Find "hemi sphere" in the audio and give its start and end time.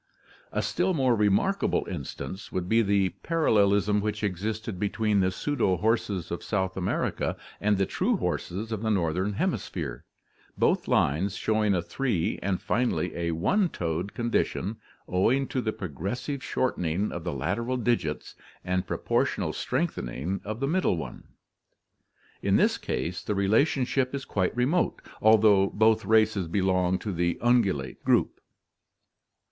9.33-10.03